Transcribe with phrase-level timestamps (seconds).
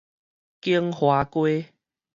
[0.61, 1.71] 景華街